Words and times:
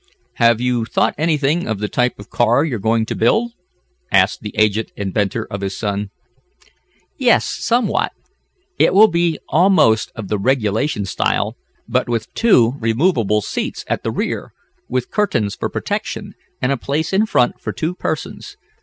"Have 0.37 0.59
you 0.59 0.83
thought 0.83 1.13
anything 1.15 1.67
of 1.67 1.77
the 1.77 1.87
type 1.87 2.17
of 2.19 2.31
car 2.31 2.65
you 2.65 2.75
are 2.75 2.79
going 2.79 3.05
to 3.05 3.15
build?" 3.15 3.51
asked 4.11 4.41
the 4.41 4.51
aged 4.57 4.91
inventor 4.95 5.45
of 5.51 5.61
his 5.61 5.77
son. 5.77 6.09
"Yes, 7.19 7.45
somewhat. 7.45 8.11
It 8.79 8.95
will 8.95 9.09
be 9.09 9.37
almost 9.49 10.11
of 10.15 10.27
the 10.27 10.39
regulation 10.39 11.05
style, 11.05 11.55
but 11.87 12.09
with 12.09 12.33
two 12.33 12.73
removable 12.79 13.41
seats 13.43 13.85
at 13.87 14.01
the 14.01 14.09
rear, 14.09 14.53
with 14.89 15.11
curtains 15.11 15.53
for 15.53 15.69
protection, 15.69 16.33
and 16.63 16.71
a 16.71 16.77
place 16.77 17.13
in 17.13 17.27
front 17.27 17.61
for 17.61 17.71
two 17.71 17.93
persons. 17.93 18.57